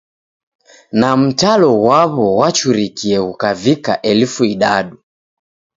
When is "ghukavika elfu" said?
3.25-4.41